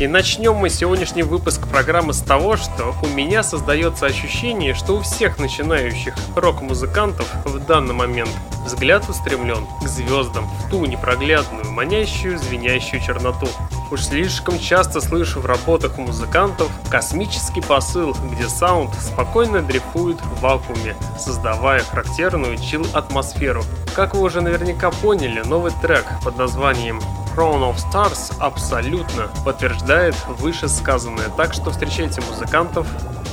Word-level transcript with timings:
И 0.00 0.06
начнем 0.06 0.54
мы 0.54 0.70
сегодняшний 0.70 1.22
выпуск 1.22 1.68
программы 1.68 2.14
с 2.14 2.22
того, 2.22 2.56
что 2.56 2.94
у 3.02 3.06
меня 3.06 3.42
создается 3.42 4.06
ощущение, 4.06 4.72
что 4.72 4.96
у 4.96 5.00
всех 5.02 5.38
начинающих 5.38 6.14
рок-музыкантов 6.34 7.30
в 7.44 7.58
данный 7.66 7.92
момент 7.92 8.30
взгляд 8.64 9.06
устремлен 9.10 9.66
к 9.82 9.86
звездам 9.86 10.46
в 10.46 10.70
ту 10.70 10.86
непроглядную, 10.86 11.70
манящую, 11.70 12.38
звенящую 12.38 13.02
черноту. 13.02 13.46
Уж 13.90 14.04
слишком 14.04 14.58
часто 14.58 15.02
слышу 15.02 15.40
в 15.40 15.44
работах 15.44 15.98
музыкантов 15.98 16.70
космический 16.90 17.60
посыл, 17.60 18.16
где 18.32 18.48
саунд 18.48 18.94
спокойно 18.94 19.60
дрейфует 19.60 20.18
в 20.22 20.40
вакууме, 20.40 20.96
создавая 21.18 21.80
характерную 21.80 22.56
чил-атмосферу. 22.56 23.64
Как 23.94 24.14
вы 24.14 24.22
уже 24.22 24.40
наверняка 24.40 24.90
поняли, 24.90 25.42
новый 25.44 25.72
трек 25.82 26.06
под 26.24 26.38
названием 26.38 27.02
Crown 27.36 27.62
of 27.62 27.76
Stars 27.76 28.32
абсолютно 28.40 29.28
подтверждает 29.44 30.14
вышесказанное, 30.26 31.28
так 31.36 31.52
что 31.52 31.70
встречайте 31.70 32.20
музыкантов 32.22 32.86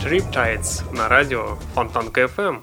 Triptides 0.04 0.94
на 0.94 1.08
радио 1.08 1.58
Фонтанка 1.74 2.22
FM. 2.22 2.62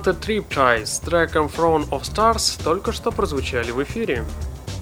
Музыканты 0.00 0.32
Triptide 0.32 0.86
с 0.86 0.98
треком 1.00 1.46
Throne 1.46 1.86
of 1.90 2.02
Stars 2.02 2.58
только 2.64 2.90
что 2.90 3.10
прозвучали 3.10 3.70
в 3.70 3.82
эфире. 3.82 4.24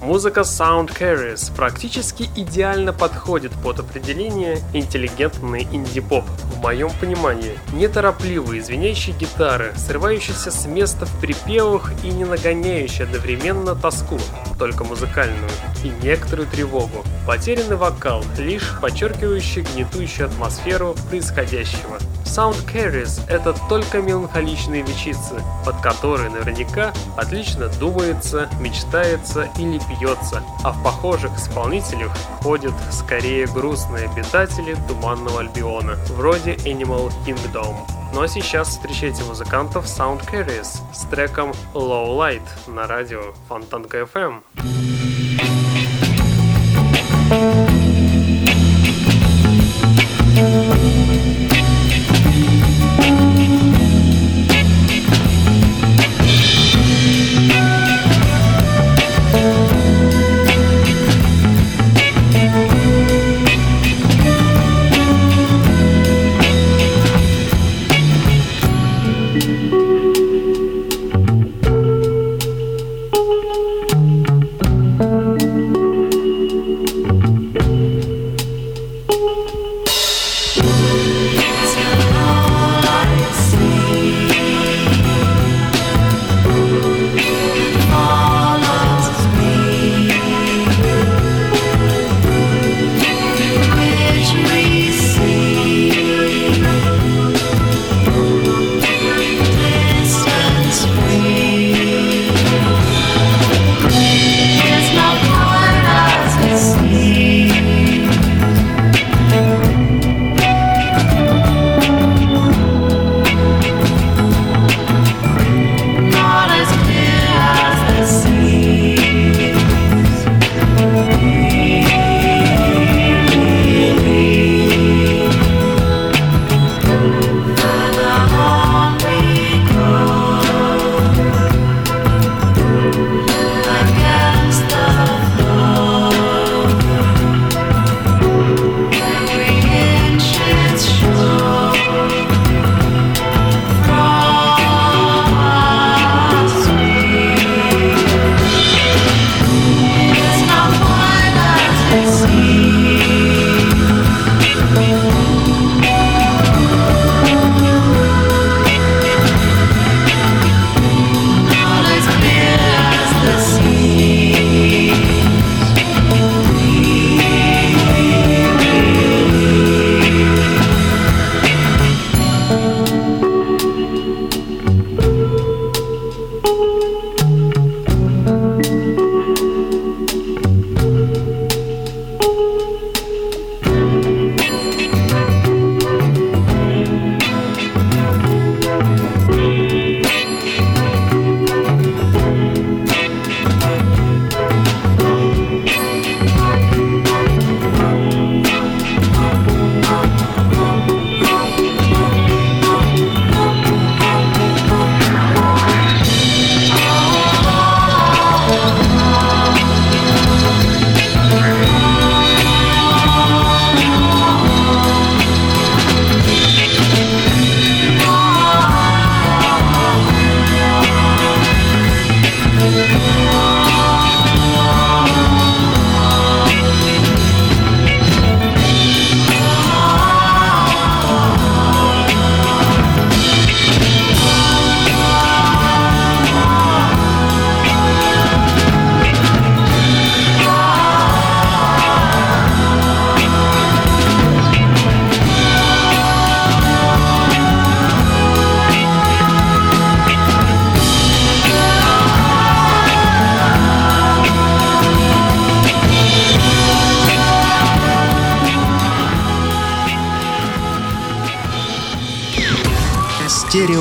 Музыка 0.01 0.41
Sound 0.41 0.97
Carries 0.97 1.53
практически 1.53 2.29
идеально 2.37 2.93
подходит 2.93 3.51
под 3.61 3.79
определение 3.79 4.59
интеллигентный 4.73 5.67
инди-поп. 5.73 6.23
В 6.53 6.61
моем 6.61 6.89
понимании, 7.01 7.59
неторопливые 7.73 8.63
звенящие 8.63 9.13
гитары, 9.13 9.73
срывающиеся 9.75 10.51
с 10.51 10.65
места 10.65 11.05
в 11.05 11.19
припевах 11.19 11.91
и 12.01 12.11
не 12.11 12.23
нагоняющие 12.23 13.05
одновременно 13.05 13.75
тоску, 13.75 14.19
только 14.57 14.85
музыкальную, 14.85 15.51
и 15.83 15.89
некоторую 16.01 16.47
тревогу. 16.47 17.03
Потерянный 17.29 17.75
вокал, 17.75 18.25
лишь 18.39 18.73
подчеркивающий 18.81 19.61
гнетущую 19.61 20.29
атмосферу 20.29 20.95
происходящего. 21.11 21.99
Sound 22.25 22.65
Carries— 22.65 23.21
это 23.29 23.53
только 23.69 24.01
меланхоличные 24.01 24.81
вещицы, 24.81 25.35
под 25.63 25.79
которые 25.79 26.31
наверняка 26.31 26.91
отлично 27.17 27.67
думается, 27.79 28.49
мечтается 28.59 29.47
или 29.59 29.77
пьется, 29.77 30.41
а 30.63 30.71
в 30.71 30.83
похожих 30.83 31.37
исполнителях 31.37 32.11
ходят 32.41 32.73
скорее 32.89 33.45
грустные 33.45 34.09
обитатели 34.09 34.75
Туманного 34.87 35.41
Альбиона, 35.41 35.99
вроде 36.07 36.55
Animal 36.55 37.11
Kingdom. 37.27 37.75
Ну 38.11 38.23
а 38.23 38.27
сейчас 38.27 38.69
встречайте 38.69 39.23
музыкантов 39.25 39.85
Sound 39.85 40.27
Carries 40.27 40.79
с 40.91 41.05
треком 41.11 41.51
Low 41.75 42.07
Light 42.17 42.41
на 42.65 42.87
радио 42.87 43.35
Фонтанка 43.47 43.99
FM. 43.99 44.41
Thank 47.29 47.59
you. 47.59 47.68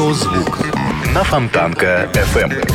Стереозвук 0.09 0.59
на 1.15 1.23
Фонтанка 1.23 2.09
FM. 2.15 2.67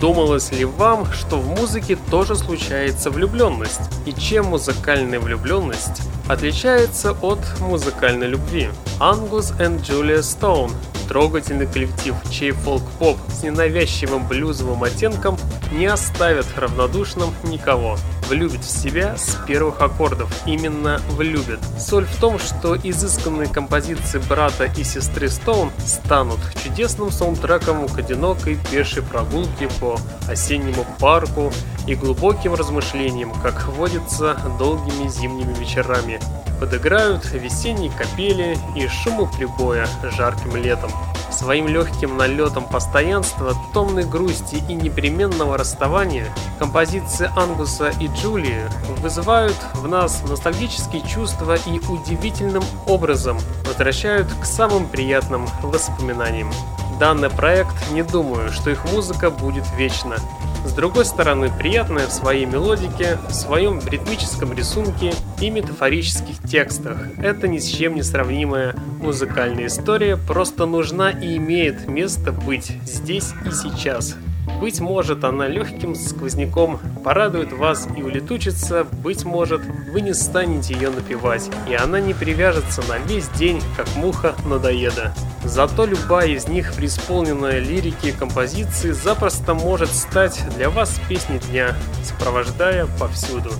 Думалось 0.00 0.50
ли 0.50 0.64
вам, 0.64 1.06
что 1.12 1.36
в 1.36 1.46
музыке 1.46 1.96
тоже 2.10 2.34
случается 2.34 3.10
влюбленность? 3.10 3.82
И 4.04 4.12
чем 4.12 4.46
музыкальная 4.46 5.20
влюбленность 5.20 6.02
отличается 6.28 7.12
от 7.12 7.38
музыкальной 7.60 8.26
любви? 8.26 8.68
Angus 8.98 9.56
and 9.58 9.80
Julia 9.82 10.18
Stone 10.18 10.72
Трогательный 11.08 11.66
коллектив, 11.66 12.14
чей 12.30 12.52
фолк-поп 12.52 13.18
с 13.28 13.42
ненавязчивым 13.42 14.26
блюзовым 14.26 14.82
оттенком 14.82 15.36
не 15.70 15.86
оставит 15.86 16.46
равнодушным 16.56 17.34
никого. 17.44 17.98
Влюбит 18.28 18.64
в 18.64 18.70
себя 18.70 19.16
с 19.16 19.36
первых 19.46 19.80
аккордов. 19.80 20.30
Именно 20.46 21.00
влюбит. 21.10 21.58
Соль 21.78 22.06
в 22.06 22.16
том, 22.16 22.38
что 22.38 22.76
изысканные 22.76 23.48
композиции 23.48 24.18
брата 24.28 24.64
и 24.76 24.84
сестры 24.84 25.28
Стоун 25.28 25.70
станут 25.84 26.40
чудесным 26.62 27.10
саундтреком 27.10 27.88
к 27.88 27.98
одинокой 27.98 28.58
пешей 28.70 29.02
прогулке 29.02 29.68
по 29.80 29.98
осеннему 30.28 30.86
парку 30.98 31.52
и 31.86 31.94
глубоким 31.94 32.54
размышлениям, 32.54 33.32
как 33.42 33.68
водится 33.68 34.36
долгими 34.58 35.08
зимними 35.08 35.52
вечерами 35.54 36.20
подыграют 36.62 37.24
весенние 37.32 37.90
капели 37.90 38.56
и 38.76 38.86
шуму 38.86 39.26
прибоя 39.26 39.84
жарким 40.16 40.54
летом. 40.54 40.92
Своим 41.28 41.66
легким 41.66 42.16
налетом 42.16 42.68
постоянства, 42.68 43.56
томной 43.74 44.04
грусти 44.04 44.62
и 44.68 44.74
непременного 44.74 45.58
расставания 45.58 46.32
композиции 46.60 47.28
Ангуса 47.36 47.90
и 47.98 48.06
Джулии 48.16 48.62
вызывают 49.00 49.56
в 49.74 49.88
нас 49.88 50.22
ностальгические 50.28 51.02
чувства 51.02 51.56
и 51.66 51.78
удивительным 51.88 52.64
образом 52.86 53.38
возвращают 53.66 54.28
к 54.40 54.44
самым 54.44 54.86
приятным 54.88 55.46
воспоминаниям. 55.62 56.50
Данный 56.98 57.30
проект 57.30 57.74
не 57.90 58.02
думаю, 58.02 58.52
что 58.52 58.70
их 58.70 58.84
музыка 58.92 59.30
будет 59.30 59.64
вечна. 59.76 60.16
С 60.64 60.72
другой 60.72 61.04
стороны, 61.04 61.50
приятная 61.50 62.06
в 62.06 62.12
своей 62.12 62.46
мелодике, 62.46 63.18
в 63.28 63.32
своем 63.34 63.80
ритмическом 63.84 64.52
рисунке 64.52 65.12
и 65.40 65.50
метафорических 65.50 66.40
текстах. 66.48 66.98
Это 67.18 67.48
ни 67.48 67.58
с 67.58 67.66
чем 67.66 67.96
не 67.96 68.02
сравнимая 68.02 68.76
музыкальная 69.00 69.66
история, 69.66 70.16
просто 70.16 70.66
нужна 70.66 71.10
и 71.10 71.36
имеет 71.36 71.88
место 71.88 72.30
быть 72.30 72.72
здесь 72.84 73.32
и 73.44 73.50
сейчас. 73.50 74.16
Быть 74.60 74.80
может, 74.80 75.24
она 75.24 75.46
легким 75.46 75.94
сквозняком 75.94 76.80
порадует 77.04 77.52
вас 77.52 77.88
и 77.96 78.02
улетучится, 78.02 78.84
быть 78.84 79.24
может, 79.24 79.62
вы 79.92 80.00
не 80.00 80.14
станете 80.14 80.74
ее 80.74 80.90
напевать, 80.90 81.50
и 81.68 81.74
она 81.74 82.00
не 82.00 82.14
привяжется 82.14 82.82
на 82.88 82.98
весь 82.98 83.28
день, 83.30 83.62
как 83.76 83.86
муха 83.96 84.34
надоеда. 84.44 85.14
Зато 85.44 85.84
любая 85.84 86.28
из 86.28 86.48
них, 86.48 86.72
преисполненная 86.74 87.58
лирики 87.58 88.08
и 88.08 88.12
композиции, 88.12 88.92
запросто 88.92 89.54
может 89.54 89.90
стать 89.90 90.40
для 90.56 90.70
вас 90.70 91.00
песней 91.08 91.38
дня, 91.50 91.74
сопровождая 92.04 92.86
повсюду. 92.98 93.50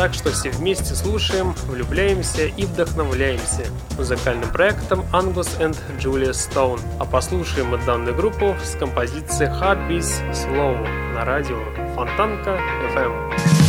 Так 0.00 0.14
что 0.14 0.30
все 0.30 0.48
вместе 0.48 0.94
слушаем, 0.94 1.52
влюбляемся 1.66 2.46
и 2.46 2.64
вдохновляемся 2.64 3.66
музыкальным 3.98 4.50
проектом 4.50 5.00
Angus 5.12 5.60
and 5.60 5.76
Julia 5.98 6.30
Stone. 6.30 6.80
А 6.98 7.04
послушаем 7.04 7.66
мы 7.66 7.78
данную 7.84 8.16
группу 8.16 8.56
с 8.64 8.76
композицией 8.76 9.50
Heartbeats 9.50 10.22
Slow 10.32 11.12
на 11.12 11.26
радио 11.26 11.58
Фонтанка 11.94 12.58
FM. 12.94 13.59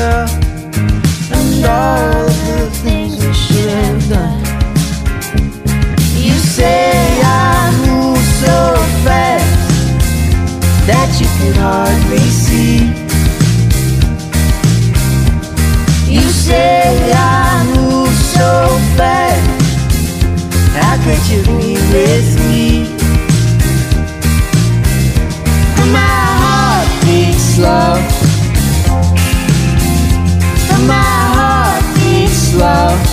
And 0.00 1.64
all 1.64 2.24
the 2.26 2.70
things 2.84 3.18
should 3.36 3.68
have 3.68 4.08
done. 4.08 4.44
You 6.14 6.34
say 6.34 7.20
I 7.24 7.72
move 7.84 8.22
so 8.44 8.76
fast 9.04 9.70
That 10.86 11.10
you 11.20 11.26
can 11.38 11.54
hardly 11.54 12.18
see. 12.30 12.78
You 16.12 16.22
say 16.30 17.12
I 17.12 17.64
move 17.74 18.14
so 18.14 18.78
fast 18.96 19.62
How 20.76 20.96
could 21.02 21.22
you 21.28 21.42
be 21.42 21.74
with 21.92 22.38
me? 22.48 22.86
My 25.92 26.24
heart 26.42 27.04
beats 27.04 27.58
love. 27.58 28.17
Love. 32.58 33.07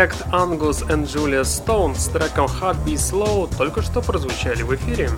Angus 0.00 0.82
и 0.82 1.04
Julia 1.04 1.42
Stone 1.42 1.94
с 1.94 2.06
треком 2.06 2.46
Hard 2.46 2.82
Be 2.86 2.94
Slow 2.94 3.54
только 3.58 3.82
что 3.82 4.00
прозвучали 4.00 4.62
в 4.62 4.74
эфире. 4.74 5.10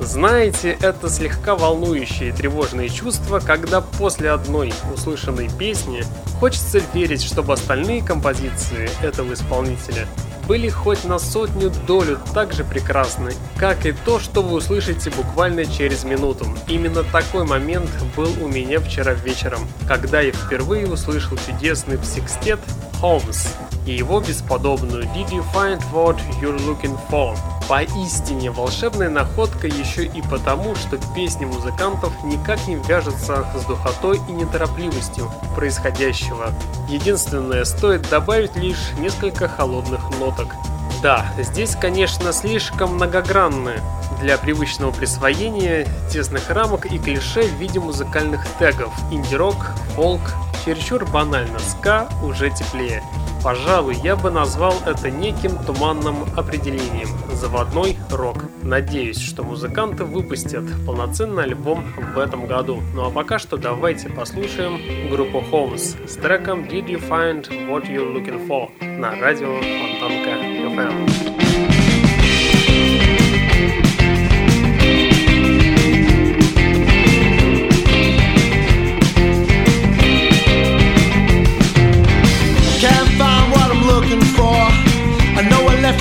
Знаете, 0.00 0.78
это 0.80 1.10
слегка 1.10 1.54
волнующие 1.54 2.30
и 2.30 2.32
тревожные 2.32 2.88
чувства, 2.88 3.40
когда 3.40 3.82
после 3.82 4.30
одной 4.30 4.72
услышанной 4.94 5.50
песни 5.50 6.02
хочется 6.40 6.80
верить, 6.94 7.22
чтобы 7.22 7.52
остальные 7.52 8.02
композиции 8.02 8.88
этого 9.02 9.34
исполнителя 9.34 10.06
были 10.48 10.70
хоть 10.70 11.04
на 11.04 11.18
сотню 11.18 11.70
долю 11.86 12.18
так 12.32 12.54
же 12.54 12.64
прекрасны, 12.64 13.32
как 13.58 13.84
и 13.84 13.92
то, 13.92 14.18
что 14.18 14.42
вы 14.42 14.56
услышите 14.56 15.10
буквально 15.10 15.66
через 15.66 16.04
минуту. 16.04 16.46
Именно 16.68 17.02
такой 17.02 17.44
момент 17.44 17.90
был 18.16 18.32
у 18.42 18.48
меня 18.48 18.80
вчера 18.80 19.12
вечером, 19.12 19.68
когда 19.86 20.20
я 20.20 20.32
впервые 20.32 20.86
услышал 20.86 21.36
чудесный 21.36 21.98
псикстет 21.98 22.60
Holmes 23.02 23.48
и 23.86 23.92
его 23.92 24.20
бесподобную 24.20 25.04
Did 25.14 25.30
you 25.30 25.44
find 25.54 25.80
what 25.92 26.18
you're 26.40 26.58
looking 26.66 26.98
for? 27.08 27.36
Поистине 27.68 28.50
волшебная 28.50 29.08
находка 29.08 29.66
еще 29.66 30.04
и 30.04 30.22
потому, 30.22 30.76
что 30.76 30.98
песни 31.14 31.46
музыкантов 31.46 32.12
никак 32.22 32.64
не 32.68 32.76
вяжутся 32.76 33.44
с 33.56 33.64
духотой 33.64 34.20
и 34.28 34.32
неторопливостью 34.32 35.30
происходящего. 35.56 36.52
Единственное, 36.88 37.64
стоит 37.64 38.08
добавить 38.08 38.54
лишь 38.56 38.92
несколько 39.00 39.48
холодных 39.48 40.00
ноток. 40.20 40.54
Да, 41.02 41.26
здесь, 41.38 41.74
конечно, 41.76 42.32
слишком 42.32 42.94
многогранны 42.94 43.80
для 44.20 44.38
привычного 44.38 44.92
присвоения 44.92 45.86
тесных 46.10 46.48
рамок 46.50 46.86
и 46.86 46.98
клише 46.98 47.42
в 47.42 47.54
виде 47.54 47.80
музыкальных 47.80 48.46
тегов 48.58 48.94
инди-рок, 49.10 49.56
фолк, 49.94 50.20
чересчур 50.64 51.04
банально, 51.04 51.58
ска 51.58 52.08
уже 52.22 52.50
теплее. 52.50 53.02
Пожалуй, 53.42 53.96
я 54.02 54.16
бы 54.16 54.30
назвал 54.30 54.74
это 54.86 55.10
неким 55.10 55.56
туманным 55.64 56.24
определением– 56.36 57.08
заводной 57.36 57.96
рок. 58.10 58.44
Надеюсь, 58.62 59.20
что 59.20 59.44
музыканты 59.44 60.04
выпустят 60.04 60.64
полноценный 60.84 61.44
альбом 61.44 61.84
в 62.14 62.18
этом 62.18 62.46
году. 62.46 62.82
Ну 62.94 63.06
а 63.06 63.10
пока 63.10 63.38
что 63.38 63.56
давайте 63.56 64.08
послушаем 64.08 65.10
группу 65.10 65.38
Holmes 65.38 66.08
с 66.08 66.16
треком 66.16 66.64
Did 66.64 66.86
You 66.88 67.08
Find 67.08 67.48
What 67.68 67.88
You're 67.88 68.12
Looking 68.14 68.48
For 68.48 68.68
на 68.98 69.14
радио 69.20 69.60
Фонтанка 69.60 70.30
FM. 70.30 71.35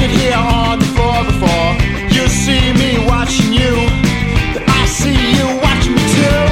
It 0.01 0.10
here 0.10 0.36
on 0.36 0.79
the 0.79 0.86
floor 0.95 1.23
before. 1.23 1.71
You 2.10 2.27
see 2.27 2.73
me 2.73 2.97
watching 3.05 3.53
you, 3.53 3.73
but 4.53 4.63
I 4.67 4.86
see 4.86 5.15
you 5.38 5.45
watching 5.62 5.95
me 5.95 6.05
too. 6.19 6.45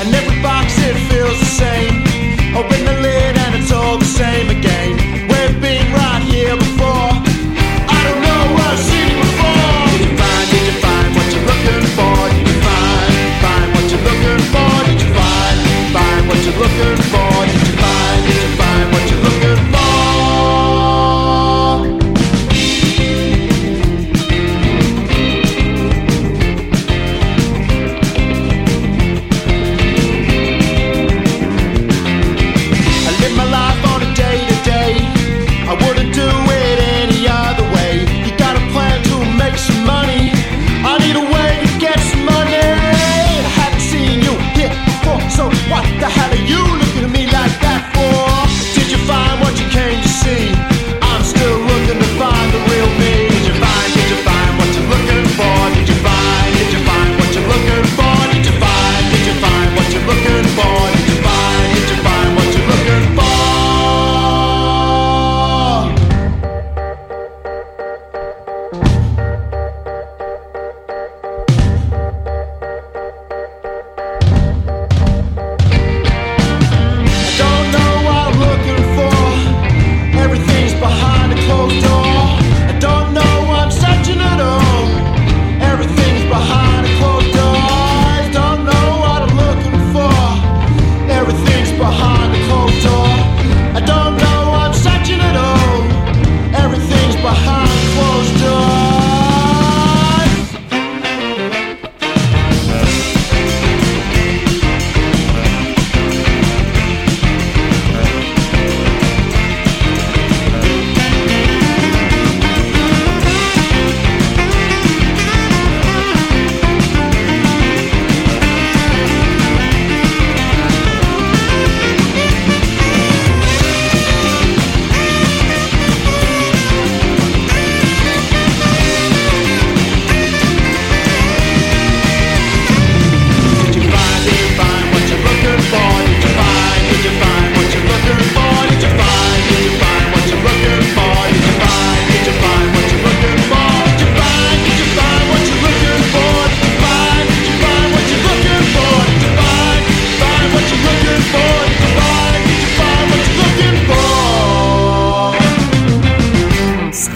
And 0.00 0.14
every 0.14 0.40
box 0.42 0.78
it 0.78 0.96
feels 1.10 1.38
the 1.40 1.52
same. 1.62 2.04
Oh, 2.54 2.60
Open 2.60 2.84
the 2.84 2.99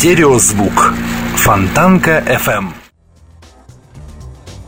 Стереозвук. 0.05 0.93
Фонтанка 1.37 2.23
FM. 2.27 2.75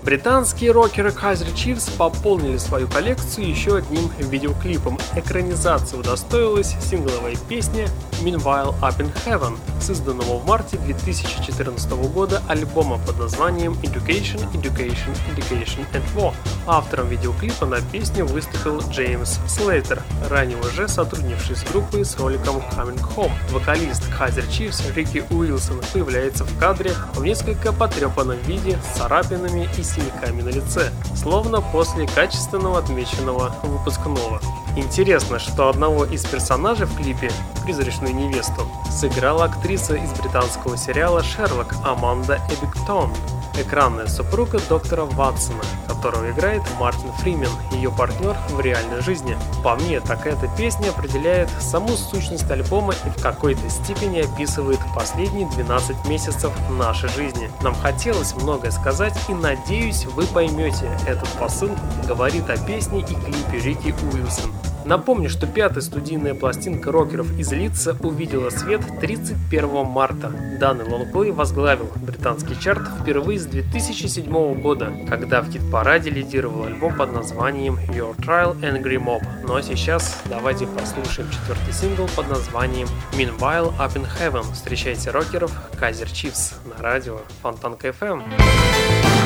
Британские 0.03 0.71
рокеры 0.71 1.11
Kaiser 1.11 1.53
Chiefs 1.55 1.95
пополнили 1.99 2.57
свою 2.57 2.89
коллекцию 2.89 3.47
еще 3.47 3.77
одним 3.77 4.11
видеоклипом. 4.19 4.99
Экранизация 5.15 6.01
удостоилась 6.01 6.75
сингловая 6.81 7.37
песня 7.51 7.87
Meanwhile 8.23 8.75
Up 8.83 8.99
in 8.99 9.13
Heaven, 9.25 9.59
созданного 9.81 10.39
в 10.39 10.47
марте 10.47 10.79
2014 10.79 11.91
года 12.13 12.43
альбома 12.49 12.99
под 12.99 13.19
названием 13.19 13.75
Education, 13.83 14.43
Education, 14.53 15.17
Education 15.35 15.87
and 15.93 16.05
War. 16.15 16.35
Автором 16.67 17.09
видеоклипа 17.09 17.67
на 17.67 17.81
песню 17.81 18.27
выступил 18.27 18.81
Джеймс 18.91 19.39
Слейтер, 19.47 20.03
ранее 20.29 20.59
уже 20.59 20.89
сотрудничавший 20.89 21.57
с 21.57 21.65
группой 21.65 22.05
с 22.05 22.19
роликом 22.19 22.57
Coming 22.57 23.01
Home. 23.15 23.33
Вокалист 23.53 24.03
Kaiser 24.19 24.49
Chiefs 24.49 24.95
Рики 24.95 25.25
Уилсон 25.31 25.81
появляется 25.93 26.45
в 26.45 26.59
кадре 26.59 26.93
в 27.15 27.23
несколько 27.23 27.73
потрепанном 27.73 28.39
виде 28.43 28.79
с 28.83 28.99
царапинами 28.99 29.69
и 29.79 29.83
синяками 29.83 30.43
на 30.43 30.49
лице, 30.49 30.91
словно 31.15 31.61
после 31.61 32.07
качественного 32.09 32.79
отмеченного 32.79 33.55
выпускного. 33.63 34.41
Интересно, 34.77 35.39
что 35.39 35.71
одного 35.71 36.05
из 36.05 36.23
персонажей 36.27 36.87
в 36.87 36.95
клипе, 36.97 37.31
призрачную 37.65 38.06
невесту, 38.13 38.67
сыграла 38.91 39.45
актриса 39.45 39.95
из 39.95 40.11
британского 40.13 40.77
сериала 40.77 41.23
«Шерлок» 41.23 41.75
Аманда 41.85 42.41
Эбиктон, 42.51 43.13
экранная 43.61 44.07
супруга 44.07 44.61
доктора 44.69 45.05
Ватсона, 45.05 45.63
которого 45.89 46.31
играет 46.31 46.63
Мартин 46.79 47.11
Фримен, 47.19 47.51
ее 47.73 47.91
партнер 47.91 48.37
в 48.51 48.61
реальной 48.61 49.01
жизни. 49.01 49.37
По 49.63 49.75
мне, 49.77 50.01
так 50.01 50.27
эта 50.27 50.49
песня 50.57 50.91
определяет 50.91 51.49
саму 51.61 51.97
сущность 51.97 52.51
альбома 52.51 52.95
и 53.05 53.09
в 53.09 53.23
какой-то 53.23 53.69
степени 53.71 54.21
описывает 54.21 54.79
последние 54.95 55.49
12 55.49 56.07
месяцев 56.07 56.53
нашей 56.71 57.09
жизни. 57.11 57.51
Нам 57.63 57.75
хотелось 57.75 58.35
многое 58.35 58.71
сказать 58.71 59.17
и 59.29 59.35
надеюсь 59.35 60.05
вы 60.07 60.27
поймете 60.27 60.91
этот 61.07 61.29
посыл, 61.41 61.71
говорит 62.07 62.49
о 62.51 62.57
песне 62.57 63.01
и 63.01 63.15
клипе 63.15 63.59
Рики 63.59 63.95
Уилсон. 64.13 64.53
Напомню, 64.87 65.29
что 65.29 65.49
пятая 65.49 65.81
студийная 65.81 66.35
пластинка 66.35 66.93
рокеров 66.93 67.37
из 67.41 67.51
Лица 67.51 67.97
увидела 68.01 68.51
свет 68.51 68.83
31 69.01 69.85
марта. 69.85 70.33
Данный 70.61 70.85
лонгплей 70.85 71.33
возглавил 71.33 71.91
британский 71.97 72.59
чарт 72.61 72.87
впервые 73.01 73.41
с 73.41 73.47
2007 73.47 74.61
года, 74.61 74.93
когда 75.09 75.43
в 75.43 75.51
хит-параде 75.51 76.11
лидировал 76.11 76.67
альбом 76.67 76.95
под 76.95 77.13
названием 77.13 77.81
Your 77.89 78.17
Trial 78.17 78.57
Angry 78.61 79.03
Mob. 79.05 79.23
Ну 79.43 79.57
а 79.57 79.63
сейчас 79.63 80.23
давайте 80.27 80.69
послушаем 80.69 81.29
четвертый 81.31 81.73
сингл 81.73 82.09
под 82.15 82.29
названием 82.29 82.87
Meanwhile 83.13 83.77
Up 83.81 83.95
in 83.95 84.07
Heaven. 84.21 84.53
Встречайте 84.53 85.11
рокеров 85.11 85.51
Казер 85.81 86.09
Чифс 86.09 86.55
на 86.65 86.81
радио 86.81 87.19
Фонтанка 87.43 87.89
FM. 87.89 88.23
Британские 88.23 89.26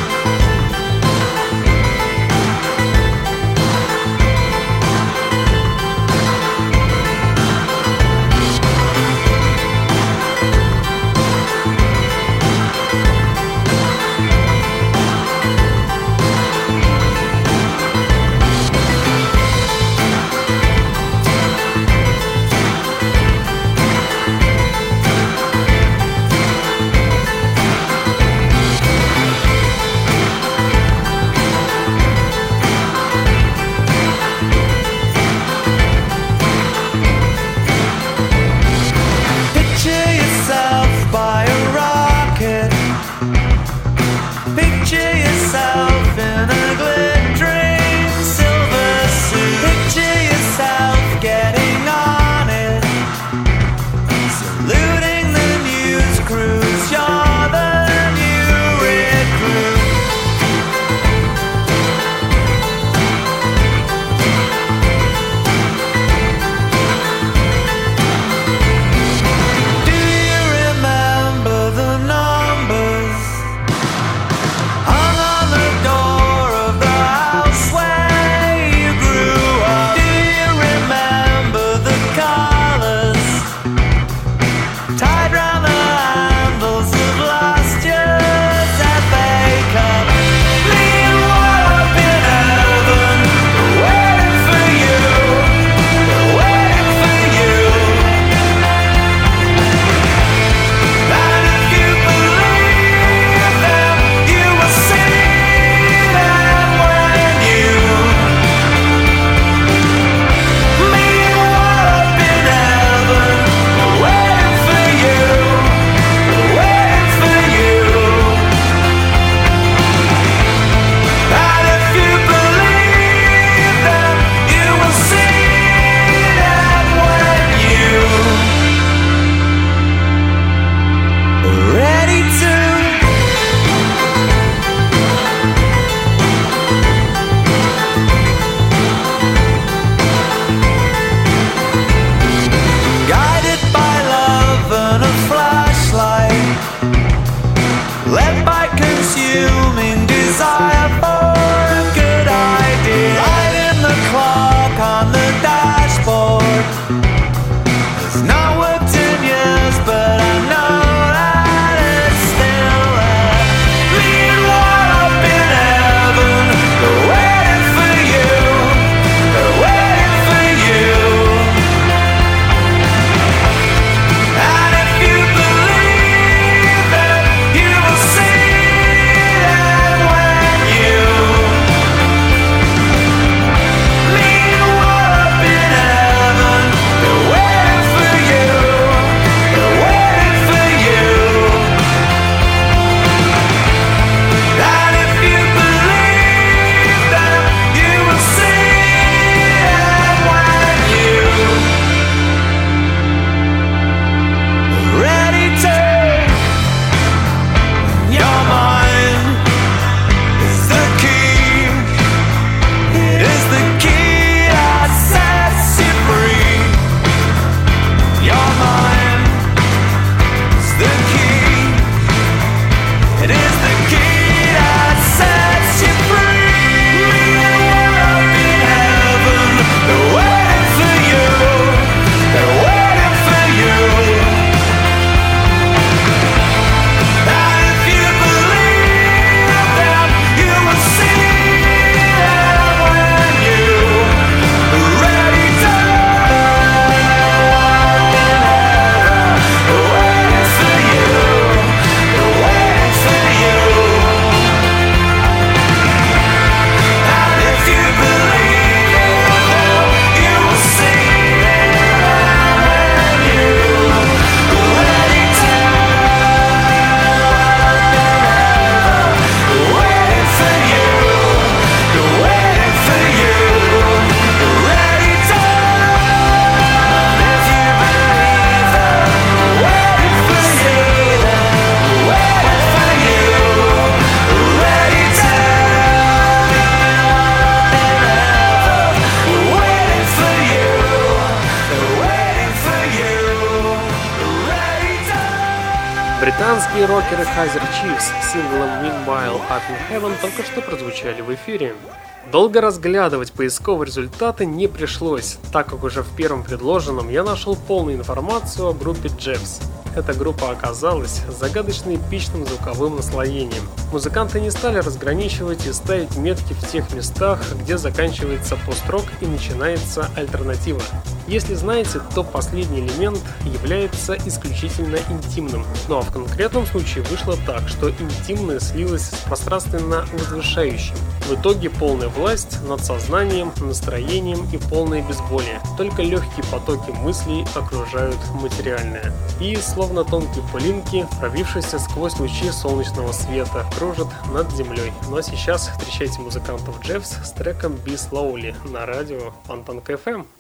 Долго 302.26 302.60
разглядывать 302.60 303.32
поисковые 303.32 303.86
результаты 303.86 304.46
не 304.46 304.68
пришлось, 304.68 305.38
так 305.52 305.66
как 305.68 305.82
уже 305.82 306.02
в 306.02 306.14
первом 306.14 306.44
предложенном 306.44 307.08
я 307.08 307.24
нашел 307.24 307.56
полную 307.56 307.96
информацию 307.96 308.68
о 308.68 308.72
группе 308.72 309.08
Jeffs. 309.08 309.60
Эта 309.96 310.14
группа 310.14 310.50
оказалась 310.50 311.22
загадочно 311.40 311.96
эпичным 311.96 312.46
звуковым 312.46 312.96
наслоением. 312.96 313.68
Музыканты 313.90 314.40
не 314.40 314.50
стали 314.52 314.78
разграничивать 314.78 315.66
и 315.66 315.72
ставить 315.72 316.16
метки 316.16 316.52
в 316.52 316.70
тех 316.70 316.92
местах, 316.94 317.42
где 317.60 317.76
заканчивается 317.76 318.56
пост-рок 318.64 319.04
и 319.20 319.26
начинается 319.26 320.08
альтернатива. 320.14 320.80
Если 321.26 321.54
знаете, 321.54 322.00
то 322.14 322.22
последний 322.22 322.80
элемент 322.80 323.18
является 323.44 324.16
исключительно 324.24 324.98
интимным. 325.10 325.64
Ну 325.88 325.98
а 325.98 326.02
в 326.02 326.12
конкретном 326.12 326.66
случае 326.66 327.02
вышло 327.04 327.36
так, 327.44 327.68
что 327.68 327.90
интимное 327.90 328.60
слилось 328.60 329.10
с 329.10 329.14
пространственно 329.26 330.04
возвышающим. 330.12 330.94
В 331.28 331.34
итоге 331.34 331.70
полная 331.70 332.08
власть 332.10 332.62
над 332.64 332.84
сознанием, 332.84 333.52
настроением 333.60 334.46
и 334.52 334.58
полное 334.58 335.06
безболие. 335.06 335.60
Только 335.76 336.02
легкие 336.02 336.44
потоки 336.50 336.90
мыслей 336.90 337.44
окружают 337.54 338.18
материальное. 338.34 339.12
И 339.40 339.56
словно 339.56 340.04
тонкие 340.04 340.44
пылинки, 340.52 341.06
пробившиеся 341.20 341.78
сквозь 341.78 342.18
лучи 342.18 342.50
солнечного 342.50 343.12
света, 343.12 343.66
кружат 343.76 344.08
над 344.32 344.50
землей. 344.52 344.92
Ну 345.08 345.16
а 345.16 345.22
сейчас 345.22 345.68
встречайте 345.68 346.20
музыкантов 346.20 346.80
Джеффс 346.82 347.24
с 347.24 347.32
треком 347.32 347.74
Be 347.74 347.94
Slowly 347.94 348.54
на 348.68 348.86
радио 348.86 349.32
Фонтанка 349.46 349.94
FM. 349.94 350.39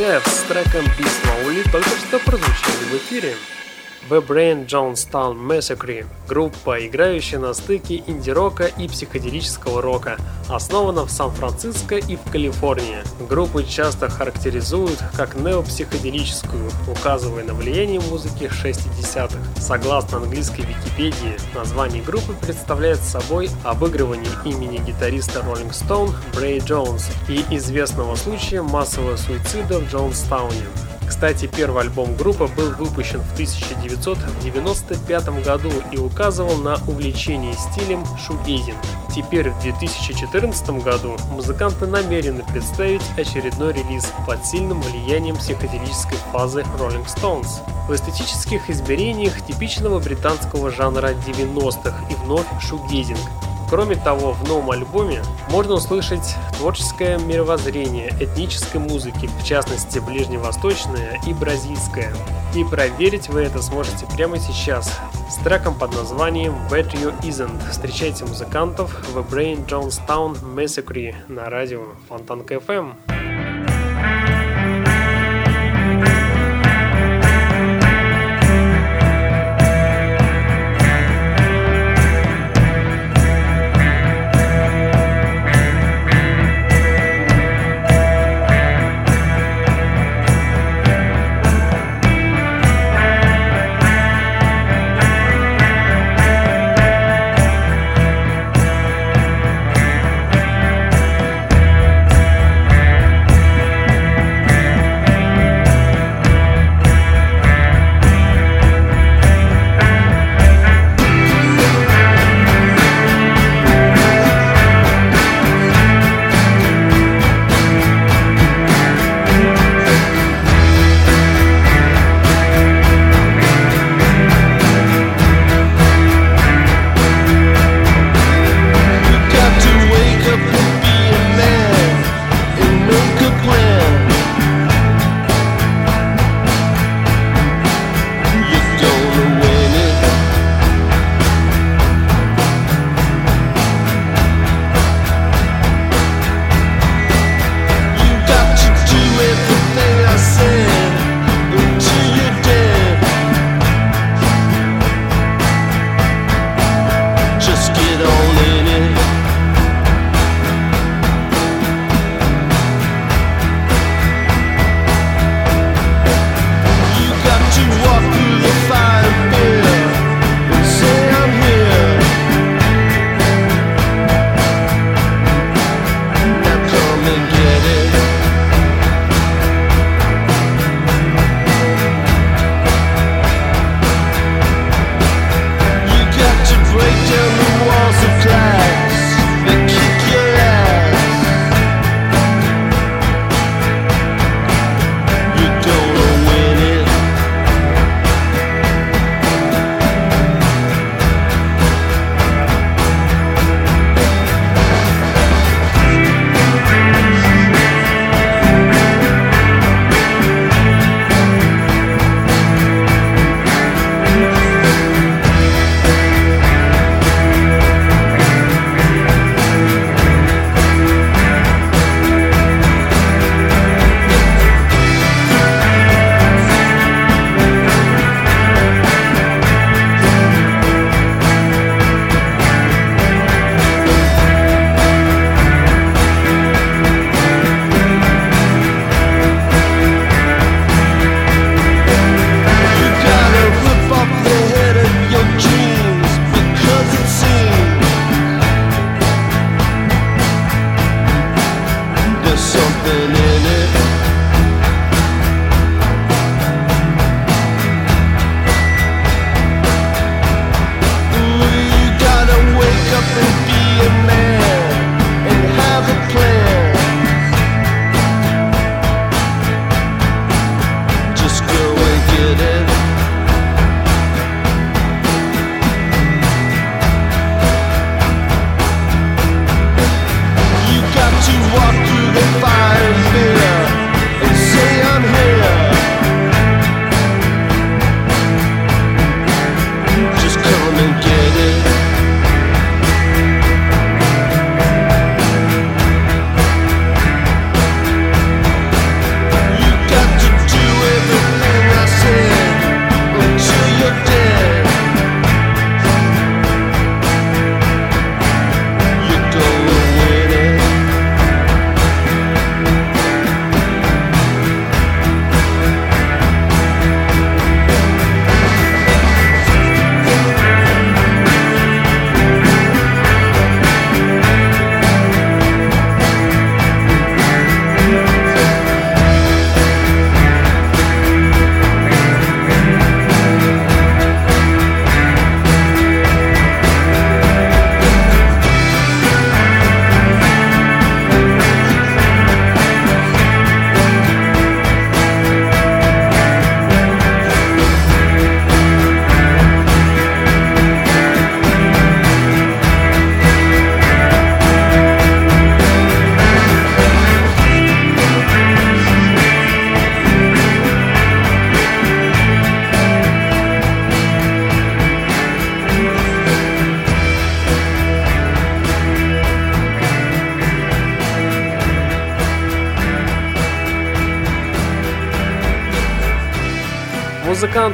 Джефф 0.00 0.26
с 0.26 0.48
треком 0.48 0.86
Be 0.96 1.04
Slowly 1.04 1.62
только 1.70 1.90
что 1.90 2.18
прозвучали 2.20 2.84
в 2.90 2.96
эфире. 2.96 3.36
The 4.08 4.26
Brain 4.26 4.66
Jonestown 4.66 5.36
Massacre– 5.36 6.06
группа, 6.28 6.84
играющая 6.86 7.38
на 7.38 7.52
стыке 7.52 8.02
инди-рока 8.06 8.64
и 8.64 8.88
психоделического 8.88 9.82
рока, 9.82 10.16
основана 10.48 11.04
в 11.04 11.10
Сан-Франциско 11.10 11.96
и 11.96 12.16
в 12.16 12.22
Калифорнии. 12.32 13.04
Группу 13.28 13.62
часто 13.62 14.08
характеризуют 14.08 14.98
как 15.16 15.36
неопсиходелическую, 15.36 16.70
указывая 16.88 17.44
на 17.44 17.52
влияние 17.52 18.00
музыки 18.00 18.44
60-х. 18.44 19.38
Согласно 19.60 20.16
английской 20.16 20.62
Википедии, 20.62 21.36
название 21.54 22.02
группы 22.02 22.34
представляет 22.40 23.00
собой 23.00 23.50
обыгрывание 23.64 24.32
имени 24.44 24.78
гитариста 24.78 25.40
Rolling 25.40 25.72
Stone 25.72 26.14
Брей 26.34 26.60
Джонс 26.60 27.10
и 27.28 27.44
известного 27.50 28.16
случая 28.16 28.62
массового 28.62 29.16
суицида 29.16 29.78
в 29.78 29.90
Джонстауне. 29.90 30.66
Кстати, 31.10 31.50
первый 31.54 31.82
альбом 31.82 32.14
группы 32.14 32.46
был 32.46 32.70
выпущен 32.70 33.20
в 33.20 33.32
1995 33.32 35.44
году 35.44 35.70
и 35.90 35.98
указывал 35.98 36.56
на 36.56 36.76
увлечение 36.86 37.52
стилем 37.54 38.06
шугейзинг. 38.16 38.78
Теперь 39.14 39.50
в 39.50 39.60
2014 39.60 40.70
году 40.82 41.16
музыканты 41.32 41.86
намерены 41.86 42.44
представить 42.52 43.02
очередной 43.18 43.72
релиз 43.72 44.06
под 44.24 44.46
сильным 44.46 44.80
влиянием 44.80 45.36
психоделической 45.36 46.16
фазы 46.32 46.60
Rolling 46.78 47.06
Stones. 47.06 47.48
В 47.88 47.92
эстетических 47.92 48.70
измерениях 48.70 49.44
типичного 49.44 49.98
британского 49.98 50.70
жанра 50.70 51.12
90-х 51.26 51.92
и 52.08 52.14
вновь 52.24 52.46
шугейзинг, 52.62 53.18
Кроме 53.70 53.94
того, 53.94 54.32
в 54.32 54.48
новом 54.48 54.72
альбоме 54.72 55.22
можно 55.48 55.74
услышать 55.74 56.34
творческое 56.58 57.18
мировоззрение 57.18 58.12
этнической 58.18 58.80
музыки, 58.80 59.30
в 59.40 59.44
частности 59.44 60.00
ближневосточное 60.00 61.20
и 61.24 61.32
бразильское. 61.32 62.12
И 62.56 62.64
проверить 62.64 63.28
вы 63.28 63.42
это 63.42 63.62
сможете 63.62 64.06
прямо 64.16 64.38
сейчас 64.38 64.98
с 65.30 65.36
треком 65.44 65.78
под 65.78 65.94
названием 65.94 66.54
Bet 66.68 66.92
You 66.94 67.16
Isn't. 67.22 67.70
Встречайте 67.70 68.24
музыкантов 68.24 69.08
в 69.14 69.18
Brain 69.32 69.64
Jonestown 69.66 70.36
Massacre 70.42 71.14
на 71.28 71.48
радио 71.48 71.82
Фонтанка 72.08 72.54
FM. 72.54 73.19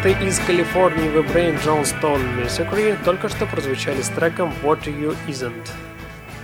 Музыканты 0.06 0.28
из 0.28 0.38
Калифорнии 0.38 1.10
The 1.10 1.26
Brain 1.32 1.60
Johnstone 1.64 2.38
Massacre 2.38 2.96
только 3.04 3.28
что 3.28 3.44
прозвучали 3.44 4.02
с 4.02 4.08
треком 4.08 4.52
What 4.62 4.84
You 4.84 5.16
Isn't. 5.26 5.95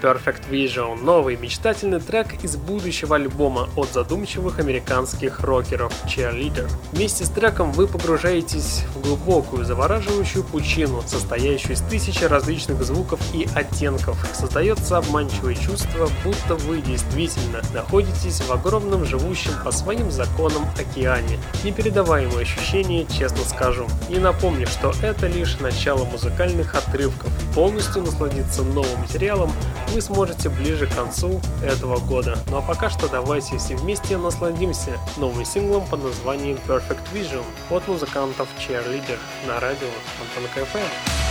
Perfect 0.03 0.51
Vision– 0.51 1.01
новый 1.05 1.37
мечтательный 1.37 2.01
трек 2.01 2.43
из 2.43 2.57
будущего 2.57 3.15
альбома 3.15 3.69
от 3.77 3.93
задумчивых 3.93 4.59
американских 4.59 5.39
рокеров 5.39 5.93
Cheerleader. 6.07 6.69
Вместе 6.91 7.25
с 7.25 7.29
треком 7.29 7.71
вы 7.71 7.87
погружаетесь 7.87 8.83
в 8.97 9.03
глубокую, 9.03 9.65
завораживающую 9.65 10.43
пучину, 10.43 11.03
состоящую 11.07 11.75
из 11.75 11.83
тысячи 11.83 12.25
различных 12.25 12.83
звуков 12.83 13.21
и 13.33 13.49
оттенков. 13.55 14.19
Создается 14.35 14.99
обманчивое 14.99 15.55
чувство, 15.55 16.09
будто 16.25 16.57
вы 16.57 16.81
действительно 16.81 17.63
находитесь 17.73 18.41
в 18.41 18.51
огромном 18.51 19.05
живущем 19.05 19.53
по 19.65 19.71
своим 19.71 20.11
законам 20.11 20.67
океане. 20.77 21.39
Непередаваемое 21.63 22.43
ощущение, 22.43 23.07
честно 23.07 23.45
скажу. 23.45 23.87
И 24.09 24.19
напомню, 24.19 24.67
что 24.67 24.93
это 25.01 25.29
лишь 25.29 25.61
начало 25.61 26.05
музыкальных 26.07 26.75
отрывков. 26.75 27.31
Полностью 27.55 28.03
насладиться 28.03 28.63
новым 28.63 28.99
материалом 28.99 29.53
вы 29.93 30.01
сможете 30.01 30.49
ближе 30.49 30.87
к 30.87 30.95
концу 30.95 31.41
этого 31.63 31.99
года. 31.99 32.39
Ну 32.49 32.57
а 32.57 32.63
пока 32.63 32.89
что 32.89 33.09
давайте 33.09 33.59
все 33.59 33.77
вместе 33.77 34.17
насладимся 34.17 34.99
новым 35.19 35.45
синглом 35.45 35.87
под 35.87 36.03
названием 36.03 36.59
Perfect 36.67 37.13
Vision 37.13 37.45
от 37.71 37.87
музыкантов 37.87 38.49
Cheerleader 38.59 39.19
на 39.47 39.61
радио 39.61 39.89
Антон 40.21 40.49
КФМ. 40.55 41.22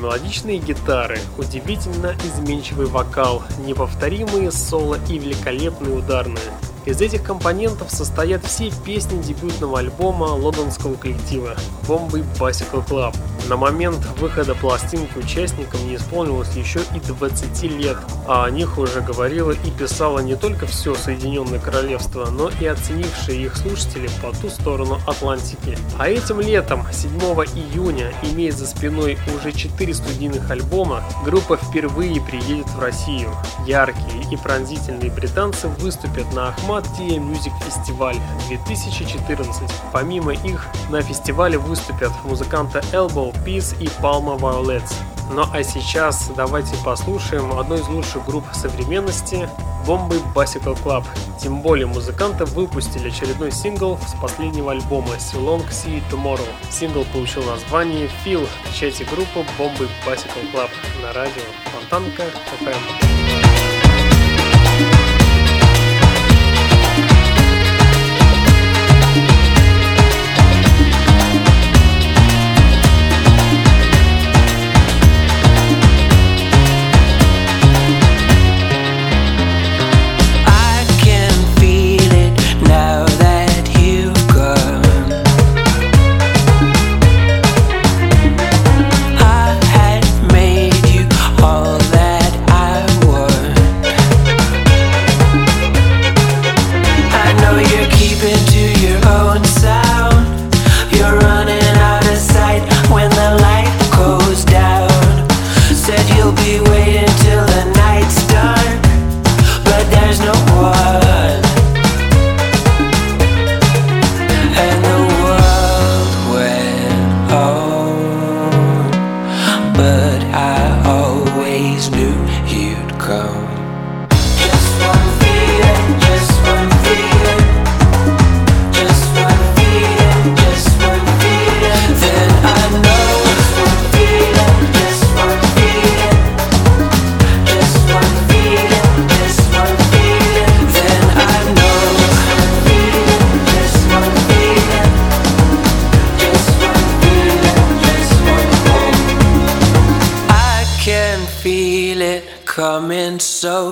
Мелодичные 0.00 0.58
гитары, 0.58 1.18
удивительно 1.38 2.16
изменчивый 2.24 2.86
вокал, 2.86 3.42
неповторимые 3.64 4.50
соло 4.50 4.98
и 5.08 5.18
великолепные 5.18 5.96
ударные. 5.96 6.52
Из 6.86 7.00
этих 7.00 7.22
компонентов 7.22 7.90
состоят 7.90 8.44
все 8.44 8.70
песни 8.84 9.22
дебютного 9.22 9.80
альбома 9.80 10.24
лондонского 10.24 10.94
коллектива 10.94 11.54
Bombay 11.86 12.24
Bicycle 12.38 12.86
Club. 12.88 13.14
На 13.50 13.56
момент 13.56 13.98
выхода 14.20 14.54
пластинки 14.54 15.18
участникам 15.18 15.84
не 15.88 15.96
исполнилось 15.96 16.54
еще 16.54 16.78
и 16.94 17.00
20 17.00 17.62
лет, 17.64 17.96
а 18.28 18.44
о 18.44 18.50
них 18.50 18.78
уже 18.78 19.00
говорило 19.00 19.50
и 19.50 19.70
писало 19.72 20.20
не 20.20 20.36
только 20.36 20.66
все 20.66 20.94
Соединенное 20.94 21.58
Королевство, 21.58 22.26
но 22.26 22.48
и 22.60 22.66
оценившие 22.66 23.46
их 23.46 23.56
слушатели 23.56 24.08
по 24.22 24.30
ту 24.30 24.50
сторону 24.50 25.00
Атлантики. 25.04 25.76
А 25.98 26.08
этим 26.08 26.40
летом, 26.40 26.86
7 26.92 27.10
июня, 27.56 28.12
имея 28.22 28.52
за 28.52 28.68
спиной 28.68 29.18
уже 29.36 29.50
4 29.50 29.94
студийных 29.94 30.48
альбома, 30.48 31.02
группа 31.24 31.56
впервые 31.56 32.20
приедет 32.20 32.68
в 32.68 32.78
Россию. 32.78 33.32
Яркие 33.66 34.30
и 34.30 34.36
пронзительные 34.36 35.10
британцы 35.10 35.66
выступят 35.66 36.32
на 36.32 36.50
Ахмад 36.50 36.86
Ахмадия 36.86 37.18
Music 37.18 37.52
Festival 37.66 38.16
2014. 38.46 39.62
Помимо 39.92 40.32
их, 40.32 40.68
на 40.88 41.02
фестивале 41.02 41.58
выступят 41.58 42.12
музыканты 42.24 42.78
Elbow 42.92 43.34
Peace 43.44 43.76
и 43.80 43.86
Palma 44.02 44.38
Violets. 44.38 44.92
Ну 45.32 45.44
а 45.52 45.62
сейчас 45.62 46.30
давайте 46.36 46.76
послушаем 46.84 47.52
одну 47.58 47.76
из 47.76 47.86
лучших 47.86 48.26
групп 48.26 48.44
современности 48.52 49.48
Бомбы 49.86 50.16
Bicycle 50.34 50.76
Club. 50.82 51.04
Тем 51.40 51.62
более 51.62 51.86
музыканты 51.86 52.44
выпустили 52.44 53.08
очередной 53.08 53.52
сингл 53.52 53.98
с 53.98 54.20
последнего 54.20 54.72
альбома 54.72 55.14
Long 55.14 55.66
See 55.70 56.02
Tomorrow. 56.10 56.48
Сингл 56.70 57.04
получил 57.12 57.44
название 57.44 58.10
Feel. 58.24 58.46
Встречайте 58.64 59.04
группу 59.04 59.44
Бомбы 59.56 59.88
Bicycle 60.06 60.52
Club 60.52 60.70
на 61.02 61.12
радио 61.12 61.42
Фонтанка 61.72 62.24
FM. 62.60 63.19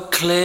clear. 0.00 0.37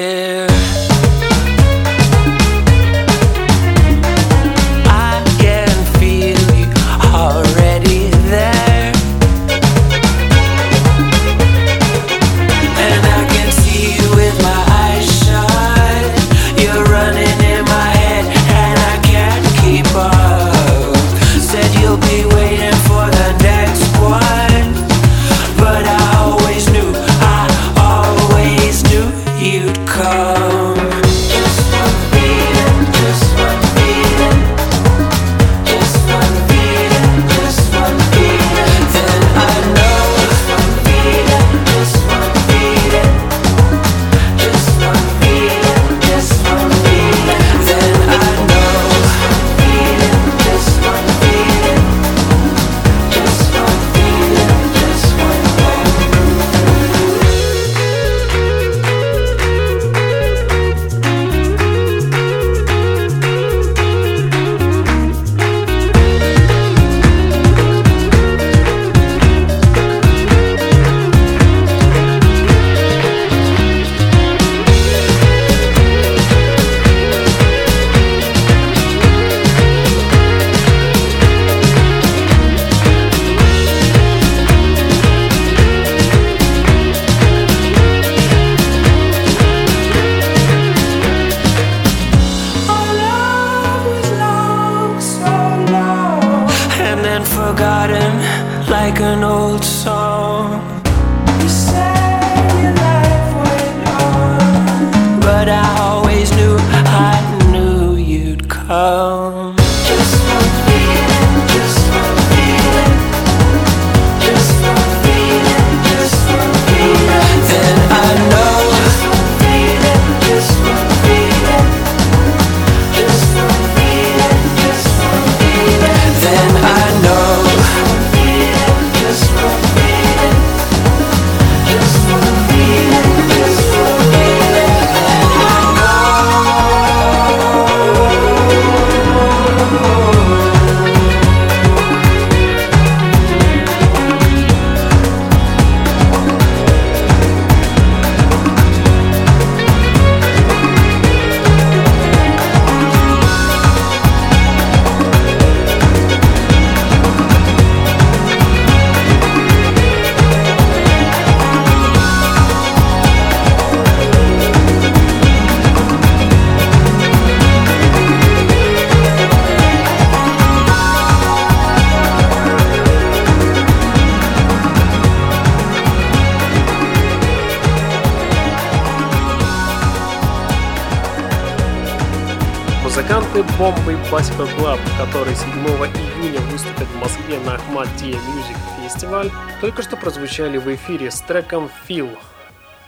Прозвучали 190.04 190.58
в 190.58 190.68
эфире 190.76 191.10
с 191.10 191.22
треком 191.22 191.70
Feel. 191.88 192.18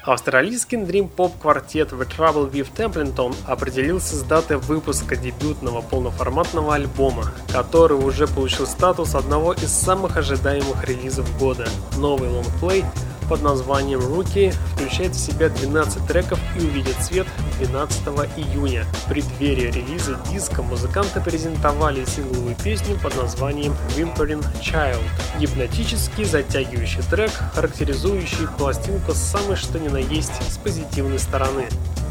Австралийский 0.03 0.75
Dream 0.75 1.09
Pop 1.09 1.31
квартет 1.41 1.93
The 1.93 2.05
Trouble 2.05 2.51
with 2.51 2.67
Templeton 2.75 3.33
определился 3.47 4.17
с 4.17 4.21
датой 4.21 4.57
выпуска 4.57 5.15
дебютного 5.15 5.81
полноформатного 5.81 6.75
альбома, 6.75 7.31
который 7.51 7.97
уже 7.97 8.27
получил 8.27 8.67
статус 8.67 9.15
одного 9.15 9.53
из 9.53 9.71
самых 9.71 10.17
ожидаемых 10.17 10.83
релизов 10.83 11.25
года. 11.39 11.67
Новый 11.97 12.29
лонгплей 12.29 12.83
под 13.27 13.41
названием 13.41 13.99
Rookie 13.99 14.53
включает 14.73 15.13
в 15.13 15.19
себя 15.19 15.49
12 15.49 16.07
треков 16.07 16.39
и 16.55 16.59
увидит 16.59 16.95
свет 17.01 17.27
12 17.59 18.07
июня. 18.37 18.85
В 19.05 19.09
преддверии 19.09 19.71
релиза 19.71 20.19
диска 20.31 20.61
музыканты 20.61 21.21
презентовали 21.21 22.05
сингловую 22.05 22.55
песню 22.55 22.97
под 23.01 23.15
названием 23.17 23.75
Whimpering 23.95 24.45
Child. 24.61 25.01
Гипнотический 25.39 26.25
затягивающий 26.25 27.03
трек, 27.03 27.31
характеризующий 27.53 28.47
пластинку 28.57 29.13
с 29.13 29.17
самой 29.17 29.55
что 29.55 29.79
ни 29.79 29.87
на 29.87 29.97
есть 29.97 30.33
с 30.49 30.57
позитивной 30.57 31.19
стороны 31.19 31.67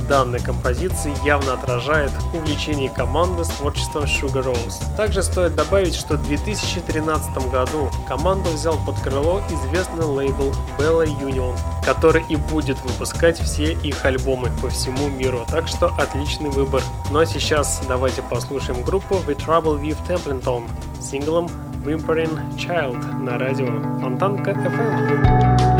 данной 0.07 0.41
композиции 0.41 1.13
явно 1.25 1.55
отражает 1.55 2.11
увлечение 2.33 2.91
команды 2.91 3.45
с 3.45 3.49
творчеством 3.49 4.05
Sugar 4.05 4.45
Rose. 4.45 4.97
Также 4.97 5.23
стоит 5.23 5.55
добавить, 5.55 5.95
что 5.95 6.15
в 6.15 6.27
2013 6.27 7.51
году 7.51 7.91
команда 8.09 8.51
взял 8.51 8.79
под 8.85 8.99
крыло 9.01 9.41
известный 9.51 10.05
лейбл 10.05 10.53
Bella 10.79 11.07
Union, 11.07 11.57
который 11.85 12.25
и 12.29 12.37
будет 12.37 12.81
выпускать 12.83 13.39
все 13.39 13.73
их 13.73 14.05
альбомы 14.05 14.51
по 14.61 14.69
всему 14.69 15.09
миру, 15.09 15.45
так 15.49 15.69
что 15.69 15.89
отличный 15.99 16.51
выбор. 16.51 16.83
Ну 17.11 17.19
а 17.19 17.27
сейчас 17.27 17.83
давайте 17.89 18.23
послушаем 18.23 18.83
группу 18.83 19.17
The 19.27 19.37
Trouble 19.37 19.81
with 19.81 19.99
Templeton 20.09 20.65
с 21.01 21.11
синглом 21.11 21.49
Whimpering 21.85 22.57
Child 22.57 23.21
на 23.21 23.39
радио 23.39 23.67
Фонтанка 24.01 24.53
FM. 24.53 25.74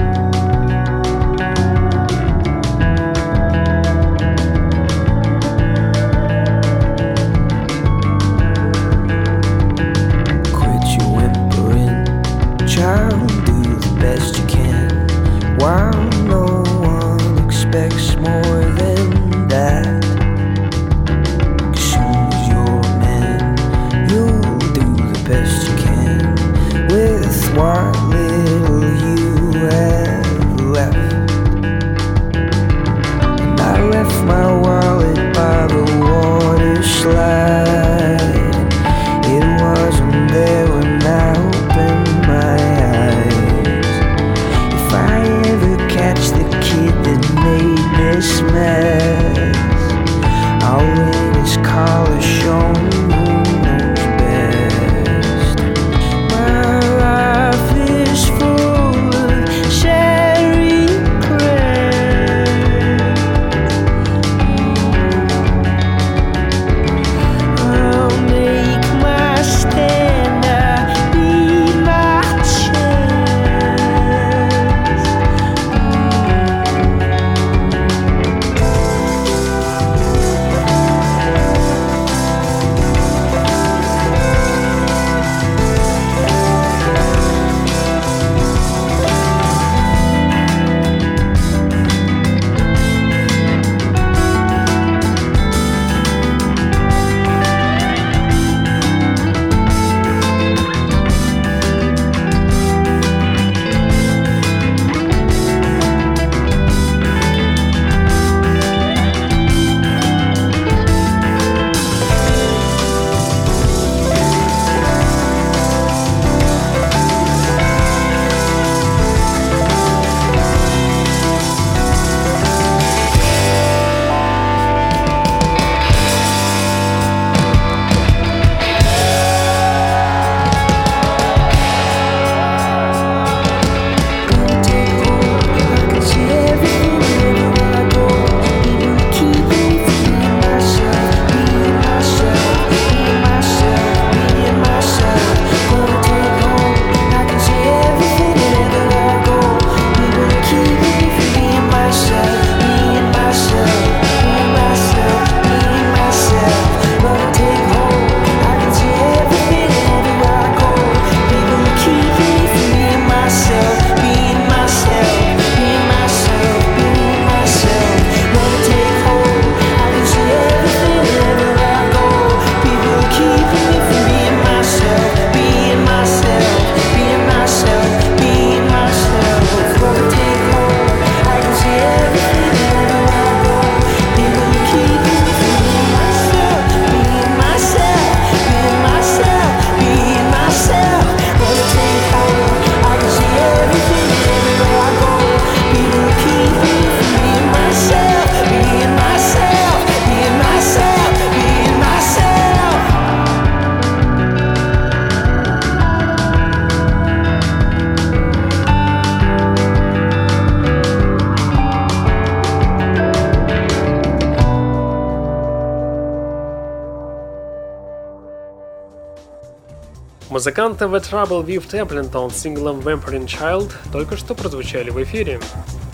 Музыканты 220.45 220.85
The 220.85 221.01
Trouble 221.01 221.43
with 221.43 221.71
Templeton 221.71 222.31
с 222.31 222.37
синглом 222.37 222.81
Vampire 222.81 223.25
Child 223.25 223.73
только 223.91 224.19
что 224.19 224.35
прозвучали 224.35 224.91
в 224.91 225.03
эфире. 225.03 225.41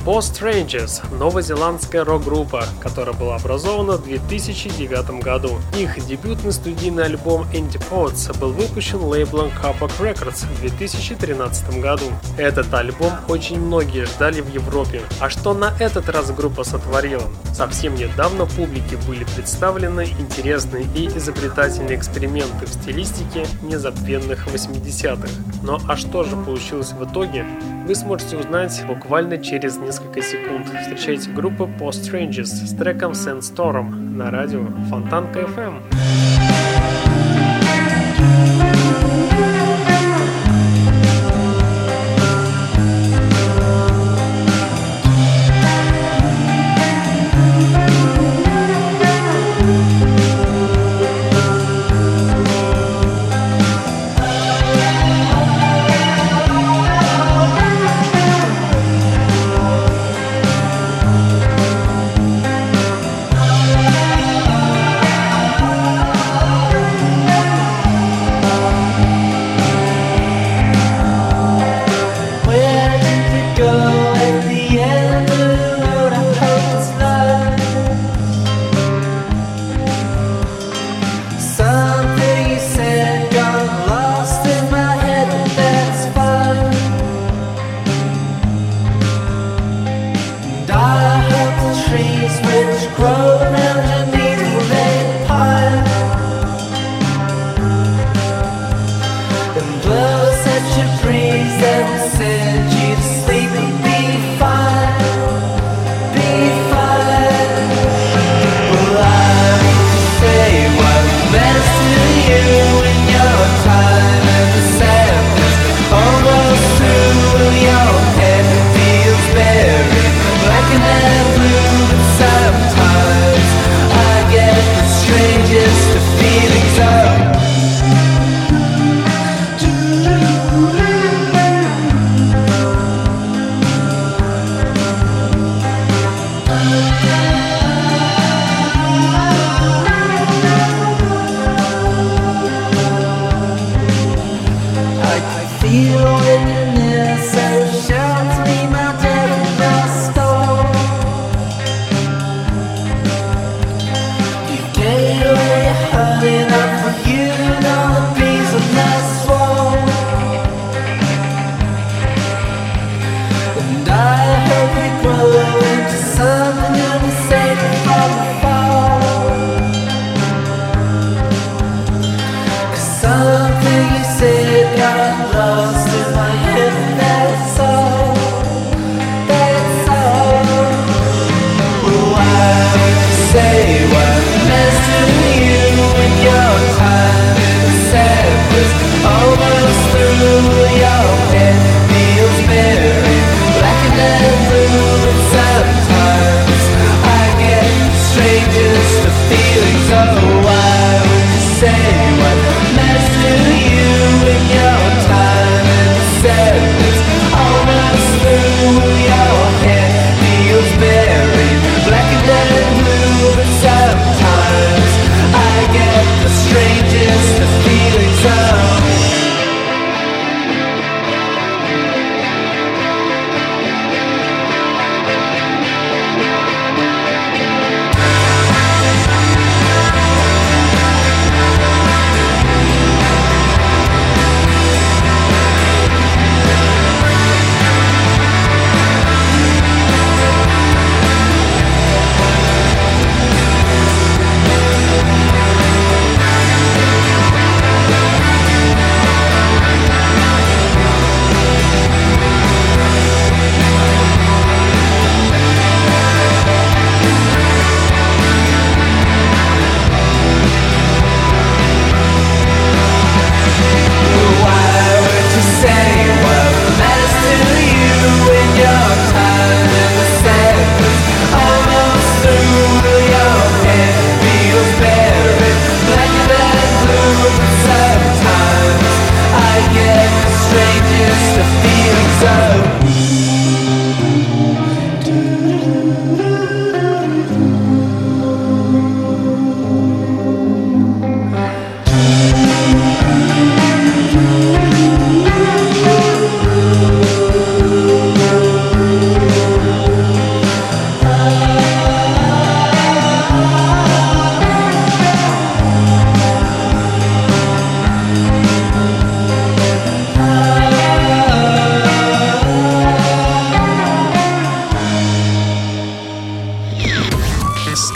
Post 0.05 0.41
Strangers– 0.41 1.03
новозеландская 1.21 2.05
рок-группа, 2.05 2.65
которая 2.81 3.15
была 3.15 3.37
образована 3.37 3.93
в 3.93 4.03
2009 4.03 5.23
году. 5.23 5.61
Их 5.79 6.05
дебютный 6.05 6.51
студийный 6.51 7.05
альбом 7.05 7.47
Antipodes 7.53 8.37
был 8.41 8.51
выпущен 8.51 9.01
лейблом 9.05 9.53
Capoc 9.63 9.93
Records 10.01 10.47
в 10.47 10.61
2013 10.63 11.81
году. 11.81 12.07
Этот 12.37 12.75
альбом 12.75 13.13
очень 13.29 13.61
многие 13.61 14.05
ждали 14.05 14.41
в 14.41 14.53
Европе. 14.53 15.03
А 15.21 15.31
что 15.31 15.55
на 15.55 15.75
этот 15.79 16.09
раз 16.09 16.33
группа 16.33 16.65
сотворила? 16.65 17.29
Совсем 17.61 17.95
недавно 17.95 18.47
публике 18.47 18.97
были 19.07 19.25
представлены 19.37 20.07
интересные 20.19 20.87
и 20.97 21.09
изобретательные 21.09 21.99
эксперименты 21.99 22.65
в 22.65 22.69
стилистике 22.71 23.45
незабвенных 23.61 24.47
80-х. 24.47 25.29
Но 25.63 25.79
а 25.87 25.95
что 25.95 26.25
же 26.25 26.37
получилось 26.37 26.93
в 26.93 27.05
итоге, 27.05 27.45
вы 27.87 27.95
сможете 27.95 28.39
узнать 28.39 28.83
буквально 28.89 29.37
через 29.37 29.77
несколько 29.77 30.23
секунд. 30.23 30.69
Встречайте 30.69 31.31
группу 31.33 31.65
Post 31.65 32.11
Strangers 32.11 32.45
с 32.47 32.75
треком 32.75 33.13
Sandstorm 33.13 33.91
на 33.91 34.31
радио 34.31 34.65
Фонтанка 34.89 35.41
FM. 35.41 35.83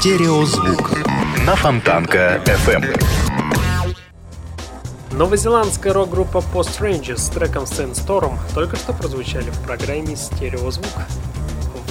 Стереозвук 0.05 0.91
на 1.47 1.57
Фонтанка 1.57 2.43
FM. 2.45 2.85
Новозеландская 5.13 5.95
рок-группа 5.95 6.45
Post 6.53 6.79
Rangers 6.81 7.17
с 7.17 7.31
треком 7.31 7.65
Sandstorm 7.65 8.35
только 8.53 8.77
что 8.77 8.93
прозвучали 8.93 9.49
в 9.49 9.59
программе 9.63 10.15
«Стереозвук». 10.15 10.93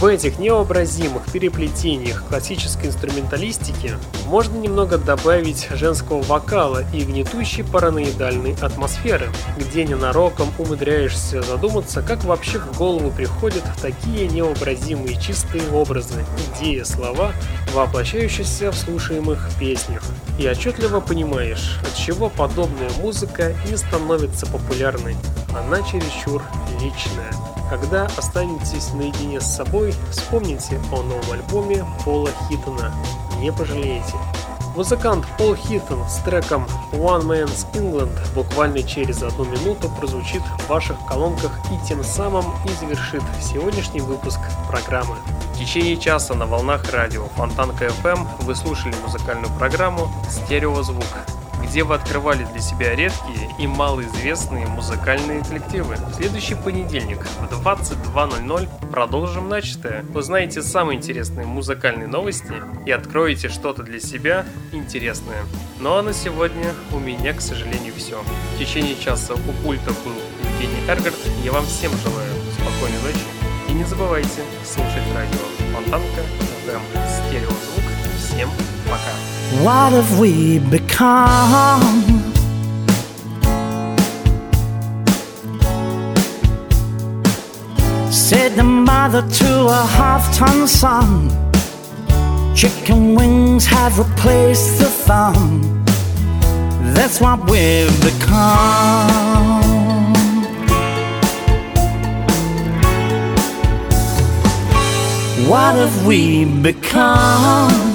В 0.04 0.06
этих 0.06 0.38
невообразимых 0.38 1.32
переплетениях 1.32 2.28
классической 2.28 2.88
инструменталистики 2.88 3.94
можно 4.26 4.58
немного 4.58 4.98
добавить 4.98 5.70
женского 5.72 6.22
вокала 6.24 6.84
и 6.94 7.06
гнетущей 7.06 7.64
параноидальной 7.64 8.54
атмосферы, 8.60 9.30
где 9.58 9.86
ненароком 9.86 10.50
умудряешься 10.60 11.42
задуматься, 11.42 12.02
как 12.02 12.26
вообще 12.26 12.60
в 12.60 12.78
голову 12.78 13.12
приходят 13.12 13.64
такие 13.82 14.28
невообразимые 14.28 15.18
чистые 15.22 15.64
образы, 15.72 16.26
идеи, 16.60 16.84
слова, 16.84 17.32
воплощающиеся 17.74 18.74
в 18.74 18.76
слушаемых 18.76 19.52
песнях. 19.58 20.04
И 20.38 20.46
отчетливо 20.46 21.00
понимаешь, 21.00 21.80
от 21.82 21.96
чего 21.96 22.30
подобная 22.30 22.90
музыка 23.00 23.56
не 23.70 23.78
становится 23.78 24.48
популярной. 24.48 25.16
Она 25.58 25.82
чересчур 25.82 26.44
личная. 26.82 27.32
Когда 27.74 28.06
останетесь 28.18 28.94
наедине 28.94 29.42
с 29.42 29.56
собой, 29.56 29.96
вспомните 30.12 30.80
о 30.92 31.02
новом 31.02 31.32
альбоме 31.32 31.84
Пола 32.06 32.30
Хиттона. 32.48 32.94
Не 33.40 33.52
пожалеете. 33.52 34.14
Музыкант 34.76 35.26
Пол 35.40 35.56
Хиттон 35.56 36.08
с 36.08 36.18
треком 36.18 36.68
One 36.92 37.24
Man's 37.24 37.66
England 37.74 38.16
буквально 38.36 38.84
через 38.84 39.24
одну 39.24 39.46
минуту 39.46 39.90
прозвучит 39.90 40.44
в 40.44 40.70
ваших 40.70 40.98
колонках 41.08 41.52
и 41.72 41.88
тем 41.88 42.04
самым 42.04 42.46
и 42.64 42.70
завершит 42.80 43.24
сегодняшний 43.42 44.02
выпуск 44.02 44.40
программы. 44.70 45.16
В 45.56 45.58
течение 45.58 45.98
часа 45.98 46.36
на 46.36 46.46
волнах 46.46 46.92
радио 46.92 47.26
Фонтанка 47.30 47.86
FM 47.86 48.28
вы 48.42 48.54
слушали 48.54 48.94
музыкальную 49.04 49.52
программу 49.58 50.12
«Стереозвук» 50.30 51.08
где 51.66 51.84
вы 51.84 51.96
открывали 51.96 52.44
для 52.46 52.62
себя 52.62 52.96
редкие 52.96 53.50
и 53.60 53.68
малоизвестные 53.68 54.68
музыкальные 54.68 55.44
коллективы. 55.44 55.96
В 55.96 56.16
следующий 56.16 56.56
понедельник 56.56 57.20
в 57.20 57.66
22.00 57.66 58.92
продолжим 58.92 59.50
начатое. 59.50 60.06
Узнаете 60.14 60.62
самые 60.62 60.98
интересные 60.98 61.46
музыкальные 61.46 62.08
новости 62.08 62.54
и 62.86 62.92
откроете 62.92 63.50
что-то 63.50 63.84
для 63.84 64.00
себя 64.00 64.46
интересное. 64.72 65.44
Ну 65.80 65.96
а 65.96 66.02
на 66.02 66.14
сегодня 66.14 66.74
у 66.92 67.00
меня, 67.00 67.34
к 67.34 67.42
сожалению, 67.42 67.94
все. 67.96 68.22
В 68.56 68.60
течение 68.60 68.96
часа 68.96 69.34
у 69.34 69.64
пульта 69.64 69.92
был 70.06 70.14
Евгений 70.52 70.88
Эргард. 70.88 71.16
Я 71.44 71.52
вам 71.52 71.66
всем 71.66 71.92
желаю 72.04 72.32
спокойной 72.54 73.02
ночи. 73.02 73.26
И 73.70 73.74
не 73.74 73.84
забывайте 73.84 74.44
слушать 74.66 75.04
радио 75.16 75.40
Фонтанка, 75.74 76.22
FM, 76.68 76.82
стереозвук. 77.08 77.84
Всем 78.18 78.50
пока. 78.50 78.83
What 78.94 79.92
have 79.94 80.20
we 80.20 80.60
become? 80.60 81.82
Said 88.12 88.56
the 88.56 88.64
mother 88.64 89.28
to 89.28 89.68
a 89.68 89.84
half 89.98 90.36
ton 90.36 90.68
son. 90.68 91.30
Chicken 92.56 93.16
wings 93.16 93.66
have 93.66 93.98
replaced 93.98 94.78
the 94.78 94.86
thumb. 94.86 95.84
That's 96.94 97.20
what 97.20 97.50
we've 97.50 98.00
become. 98.04 99.64
What 105.50 105.76
have 105.76 106.06
we 106.06 106.46
become? 106.46 107.93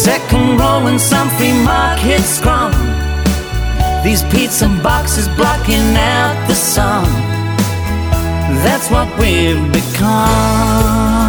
Second 0.00 0.58
row 0.58 0.86
in 0.86 0.98
some 0.98 1.28
free 1.36 1.52
market 1.62 2.22
scrum. 2.22 2.72
These 4.02 4.22
pizza 4.32 4.66
boxes 4.82 5.28
blocking 5.36 5.94
out 5.94 6.48
the 6.48 6.54
sun. 6.54 7.04
That's 8.64 8.90
what 8.90 9.08
we've 9.18 9.70
become. 9.70 11.19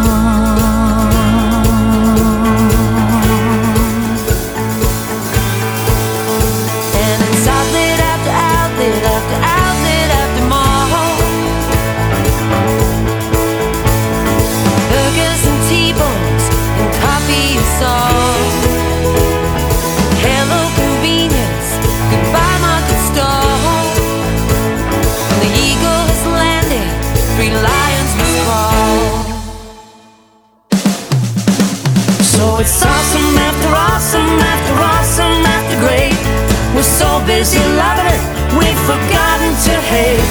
So 37.02 37.18
busy 37.26 37.58
loving 37.82 38.08
it, 38.16 38.22
we've 38.58 38.82
forgotten 38.90 39.52
to 39.66 39.74
hate. 39.90 40.30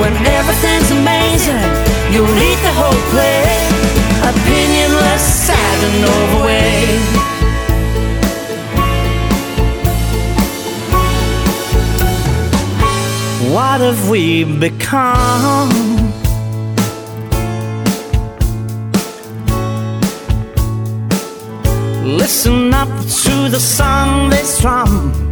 When 0.00 0.14
everything's 0.38 0.90
amazing, 0.90 1.68
you'll 2.12 2.38
eat 2.48 2.60
the 2.68 2.74
whole 2.80 3.00
plate. 3.12 3.68
Opinionless, 4.30 5.24
sad 5.46 5.78
and 5.88 5.98
overweight. 6.16 7.28
What 13.54 13.80
have 13.80 14.02
we 14.08 14.44
become? 14.44 15.70
Listen 22.22 22.72
up 22.72 22.88
to 23.24 23.34
the 23.54 23.60
song 23.60 24.30
they 24.30 24.42
strum. 24.42 25.27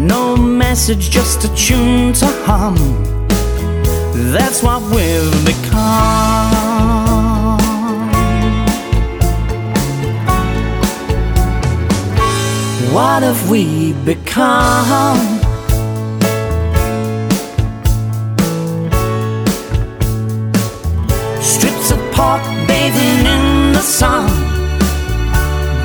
No 0.00 0.34
message, 0.34 1.10
just 1.10 1.44
a 1.44 1.54
tune 1.54 2.14
to 2.14 2.26
hum. 2.46 2.74
That's 4.32 4.62
what 4.62 4.80
we've 4.94 5.44
become. 5.44 7.10
What 12.94 13.22
have 13.22 13.50
we 13.50 13.92
become? 14.06 15.18
Strips 21.42 21.90
of 21.90 21.98
pork 22.14 22.42
bathing 22.66 23.26
in 23.26 23.72
the 23.74 23.82
sun. 23.82 24.30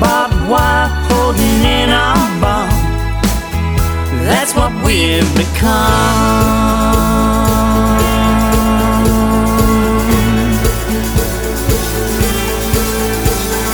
Barbed 0.00 0.48
wire 0.48 0.88
holding 1.08 1.64
in 1.64 1.85
we've 4.86 5.34
become. 5.34 6.76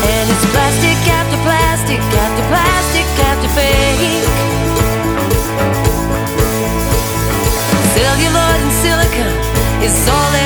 And 0.08 0.30
it's 0.32 0.46
plastic 0.50 0.98
after 1.12 1.38
plastic 1.44 2.00
after 2.00 2.44
plastic 2.48 3.06
after 3.28 3.50
fake. 3.52 4.24
Celluloid 7.94 8.60
and 8.64 8.72
silicon 8.80 9.32
is 9.84 10.08
all 10.08 10.41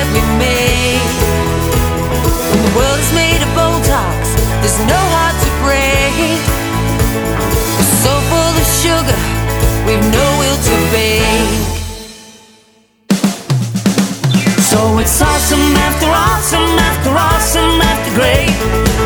it's 15.07 15.21
awesome 15.21 15.71
after 15.87 16.09
awesome 16.11 16.75
after 16.91 17.11
awesome 17.15 17.79
after 17.79 18.11
great. 18.19 18.51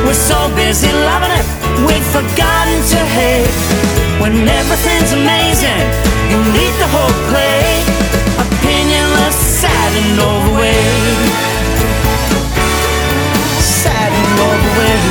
We're 0.03 0.17
so 0.17 0.49
busy 0.55 0.89
loving 0.89 1.29
it, 1.29 1.45
we've 1.85 2.09
forgotten 2.09 2.81
to 2.93 2.99
hate. 3.17 3.53
When 4.17 4.33
everything's 4.49 5.13
amazing, 5.13 5.81
you 6.31 6.39
need 6.57 6.73
the 6.81 6.89
whole 6.89 7.15
plate. 7.29 7.85
Opinionless, 8.41 9.37
sad 9.61 9.91
and 10.01 10.17
overweight. 10.29 10.89
Sad 13.61 14.11
and 14.21 14.33
overweight. 14.49 15.05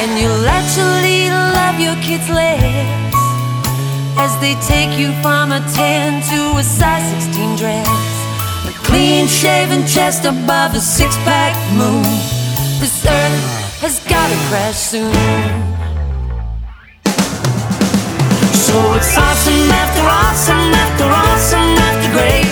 And 0.00 0.10
you'll 0.18 0.48
actually 0.48 1.28
love 1.28 1.78
your 1.78 1.96
kids 2.00 2.24
as 2.30 2.73
they 4.44 4.54
take 4.60 4.92
you 5.00 5.08
from 5.24 5.52
a 5.52 5.60
10 5.72 6.20
to 6.20 6.40
a 6.60 6.62
size 6.62 7.08
16 7.24 7.56
dress. 7.56 7.88
A 8.68 8.72
clean 8.84 9.26
shaven 9.26 9.86
chest 9.86 10.26
above 10.26 10.74
a 10.74 10.80
six 10.80 11.16
pack 11.24 11.56
moon. 11.72 12.04
This 12.76 12.92
earth 13.08 13.40
has 13.80 14.04
gotta 14.04 14.36
crash 14.52 14.76
soon. 14.76 15.16
So 18.52 18.76
it's 19.00 19.16
awesome 19.16 19.64
after 19.80 20.04
awesome 20.04 20.68
after 20.84 21.08
awesome 21.08 21.72
after 21.88 22.10
great. 22.12 22.48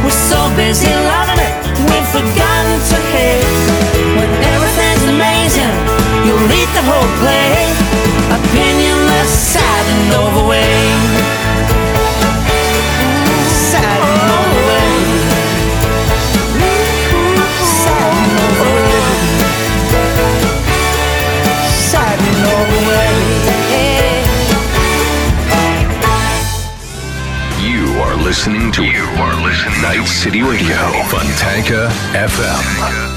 We're 0.00 0.20
so 0.32 0.40
busy 0.56 0.88
loving 1.12 1.40
it, 1.44 1.56
we've 1.92 2.08
forgotten 2.08 2.76
to 2.88 2.98
hate. 3.12 3.44
When 4.16 4.30
everything's 4.48 5.04
amazing, 5.12 5.74
you'll 6.24 6.48
eat 6.56 6.70
the 6.72 6.84
whole 6.88 7.10
play. 7.20 7.52
Opinionless, 8.32 9.32
sad 9.52 9.84
and 9.92 10.08
overweight. 10.24 11.13
Listening 28.24 28.72
to 28.72 28.82
You 28.82 29.04
are 29.18 29.34
listening 29.44 29.82
Night 29.82 30.06
City 30.06 30.42
Radio, 30.42 30.76
Fontanka 31.10 31.90
FM. 32.14 33.13